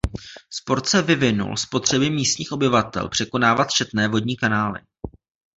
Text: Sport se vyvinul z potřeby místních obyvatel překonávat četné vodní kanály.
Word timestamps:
Sport 0.49 0.85
se 0.85 1.01
vyvinul 1.01 1.57
z 1.57 1.65
potřeby 1.65 2.09
místních 2.09 2.51
obyvatel 2.51 3.09
překonávat 3.09 3.71
četné 3.71 4.07
vodní 4.07 4.35
kanály. 4.35 4.79